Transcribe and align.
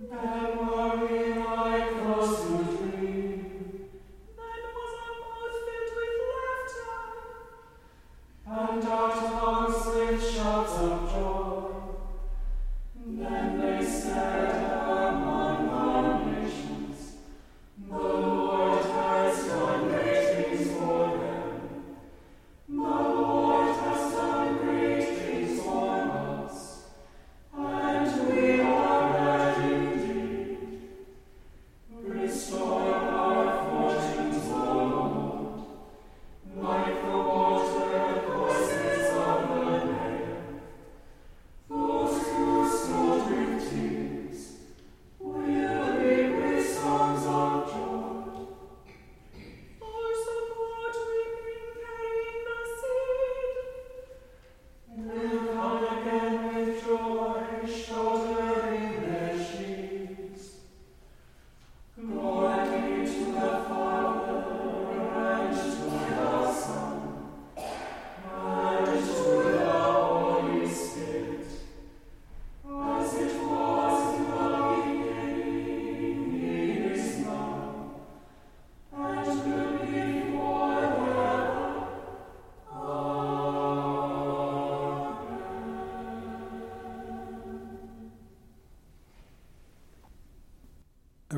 Amém. 0.00 0.29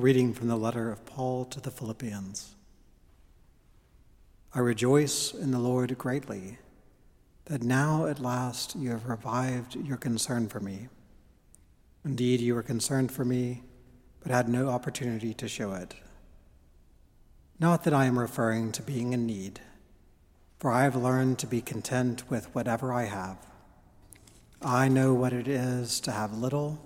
Reading 0.00 0.32
from 0.32 0.48
the 0.48 0.56
letter 0.56 0.90
of 0.90 1.04
Paul 1.04 1.44
to 1.44 1.60
the 1.60 1.70
Philippians. 1.70 2.54
I 4.54 4.60
rejoice 4.60 5.34
in 5.34 5.50
the 5.50 5.58
Lord 5.58 5.98
greatly 5.98 6.56
that 7.44 7.62
now 7.62 8.06
at 8.06 8.18
last 8.18 8.74
you 8.74 8.92
have 8.92 9.10
revived 9.10 9.76
your 9.76 9.98
concern 9.98 10.48
for 10.48 10.58
me. 10.58 10.88
Indeed, 12.02 12.40
you 12.40 12.54
were 12.54 12.62
concerned 12.62 13.12
for 13.12 13.26
me, 13.26 13.62
but 14.22 14.32
had 14.32 14.48
no 14.48 14.70
opportunity 14.70 15.34
to 15.34 15.46
show 15.46 15.74
it. 15.74 15.94
Not 17.58 17.84
that 17.84 17.92
I 17.92 18.06
am 18.06 18.18
referring 18.18 18.72
to 18.72 18.82
being 18.82 19.12
in 19.12 19.26
need, 19.26 19.60
for 20.58 20.72
I 20.72 20.84
have 20.84 20.96
learned 20.96 21.38
to 21.40 21.46
be 21.46 21.60
content 21.60 22.30
with 22.30 22.54
whatever 22.54 22.90
I 22.90 23.04
have. 23.04 23.36
I 24.62 24.88
know 24.88 25.12
what 25.12 25.34
it 25.34 25.46
is 25.46 26.00
to 26.00 26.10
have 26.10 26.32
little, 26.32 26.82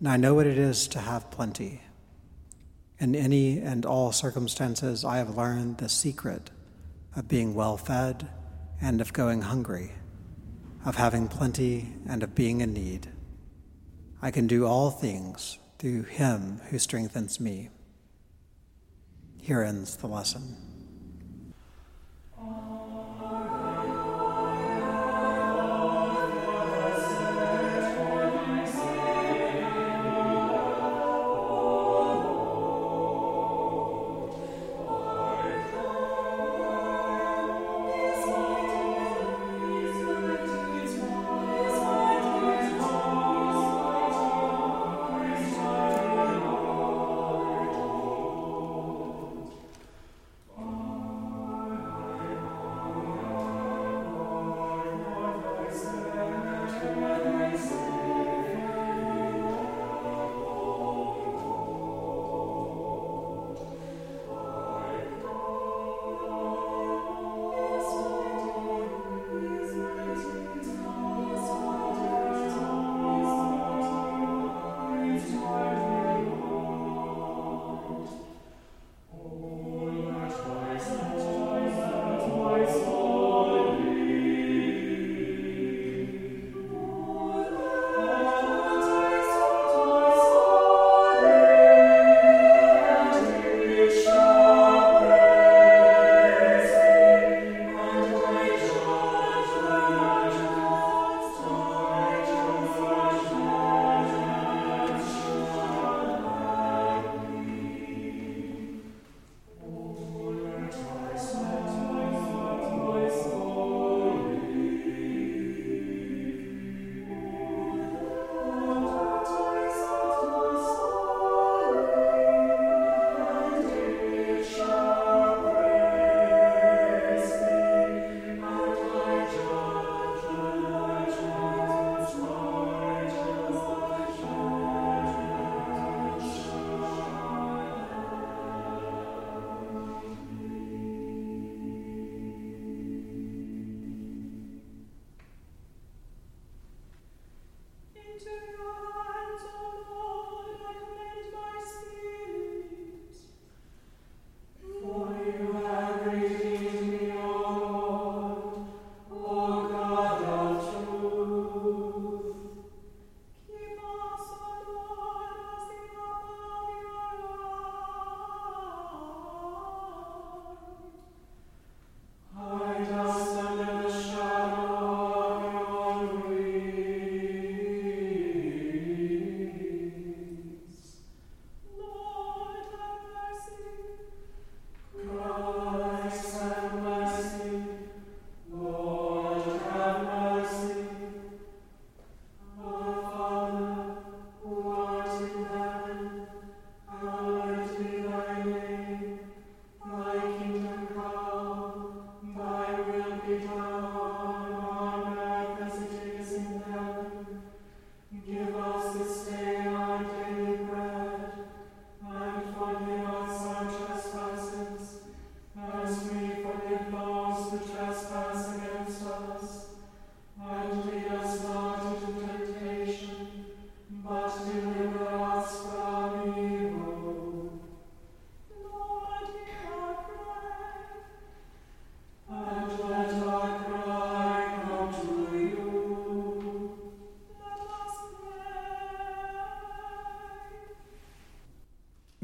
and 0.00 0.08
I 0.08 0.16
know 0.16 0.34
what 0.34 0.48
it 0.48 0.58
is 0.58 0.88
to 0.88 0.98
have 0.98 1.30
plenty. 1.30 1.82
In 3.00 3.14
any 3.14 3.58
and 3.58 3.86
all 3.86 4.12
circumstances, 4.12 5.06
I 5.06 5.16
have 5.16 5.34
learned 5.34 5.78
the 5.78 5.88
secret 5.88 6.50
of 7.16 7.28
being 7.28 7.54
well 7.54 7.78
fed 7.78 8.28
and 8.78 9.00
of 9.00 9.14
going 9.14 9.40
hungry, 9.40 9.92
of 10.84 10.96
having 10.96 11.26
plenty 11.26 11.94
and 12.06 12.22
of 12.22 12.34
being 12.34 12.60
in 12.60 12.74
need. 12.74 13.08
I 14.20 14.30
can 14.30 14.46
do 14.46 14.66
all 14.66 14.90
things 14.90 15.58
through 15.78 16.02
him 16.02 16.60
who 16.68 16.78
strengthens 16.78 17.40
me. 17.40 17.70
Here 19.40 19.62
ends 19.62 19.96
the 19.96 20.06
lesson. 20.06 20.56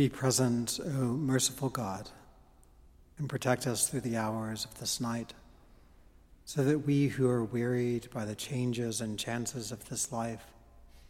Be 0.00 0.08
present, 0.08 0.80
O 0.82 0.88
merciful 0.88 1.68
God, 1.68 2.08
and 3.18 3.28
protect 3.28 3.66
us 3.66 3.86
through 3.86 4.00
the 4.00 4.16
hours 4.16 4.64
of 4.64 4.80
this 4.80 4.98
night, 4.98 5.34
so 6.46 6.64
that 6.64 6.86
we 6.86 7.08
who 7.08 7.28
are 7.28 7.44
wearied 7.44 8.08
by 8.10 8.24
the 8.24 8.34
changes 8.34 9.02
and 9.02 9.18
chances 9.18 9.70
of 9.70 9.90
this 9.90 10.10
life 10.10 10.46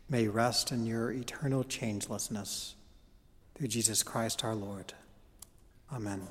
may 0.08 0.26
rest 0.26 0.72
in 0.72 0.86
your 0.86 1.12
eternal 1.12 1.62
changelessness. 1.62 2.74
Through 3.54 3.68
Jesus 3.68 4.02
Christ 4.02 4.42
our 4.42 4.56
Lord. 4.56 4.92
Amen. 5.92 6.26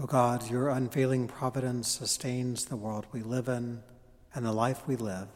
O 0.00 0.06
God, 0.06 0.48
your 0.48 0.68
unfailing 0.68 1.26
providence 1.26 1.88
sustains 1.88 2.66
the 2.66 2.76
world 2.76 3.06
we 3.10 3.22
live 3.22 3.48
in 3.48 3.82
and 4.36 4.46
the 4.46 4.52
life 4.52 4.86
we 4.86 4.94
live. 4.94 5.26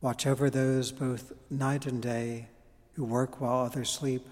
Watch 0.00 0.26
over 0.26 0.48
those 0.48 0.92
both 0.92 1.32
night 1.50 1.84
and 1.84 2.00
day 2.02 2.48
who 2.94 3.04
work 3.04 3.40
while 3.40 3.64
others 3.64 3.90
sleep, 3.90 4.26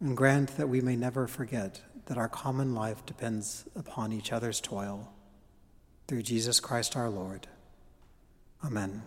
and 0.00 0.16
grant 0.16 0.56
that 0.56 0.68
we 0.68 0.80
may 0.80 0.96
never 0.96 1.26
forget 1.26 1.80
that 2.06 2.18
our 2.18 2.28
common 2.28 2.74
life 2.74 3.04
depends 3.06 3.64
upon 3.76 4.12
each 4.12 4.32
other's 4.32 4.60
toil. 4.60 5.12
Through 6.08 6.22
Jesus 6.22 6.58
Christ 6.58 6.96
our 6.96 7.08
Lord. 7.08 7.46
Amen. 8.64 9.02